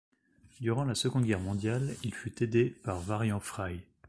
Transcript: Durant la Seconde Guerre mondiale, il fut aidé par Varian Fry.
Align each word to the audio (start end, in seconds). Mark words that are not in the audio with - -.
Durant 0.61 0.83
la 0.85 0.95
Seconde 0.95 1.25
Guerre 1.27 1.39
mondiale, 1.39 1.95
il 2.03 2.11
fut 2.11 2.41
aidé 2.41 2.71
par 2.81 2.99
Varian 2.99 3.39
Fry. 3.39 3.81